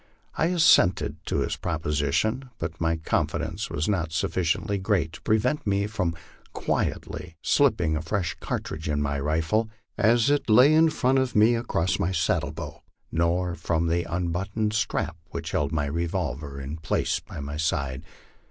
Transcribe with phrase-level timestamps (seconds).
[0.35, 5.85] I assented to his proposition, but my confidence was not sufficiently great to prevent me
[5.85, 6.15] from
[6.53, 9.69] quietly slipping a fresh cartridge in my rifle,
[9.99, 14.75] as it lay in front of me across my saddle bow, nor from unbuttoning the
[14.75, 18.01] strap which held my revolver in place by my side.